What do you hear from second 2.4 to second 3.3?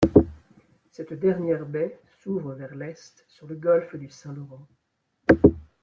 vers l'Est